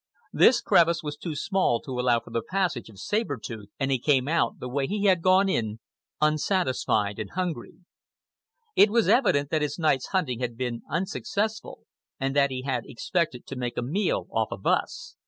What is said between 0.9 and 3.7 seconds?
was too small to allow for the passage of Saber Tooth,